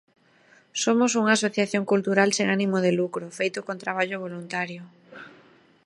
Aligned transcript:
Somos 0.83 1.11
unha 1.19 1.35
asociación 1.37 1.83
cultural 1.91 2.29
sen 2.37 2.47
ánimo 2.57 2.77
de 2.85 2.91
lucro, 2.99 3.25
feito 3.39 3.59
con 3.67 3.81
traballo 3.83 4.21
voluntario. 4.25 4.81